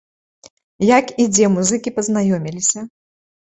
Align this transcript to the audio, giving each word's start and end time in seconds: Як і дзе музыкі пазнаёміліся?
Як 0.97 1.05
і 1.25 1.27
дзе 1.35 1.45
музыкі 1.57 1.95
пазнаёміліся? 1.99 2.79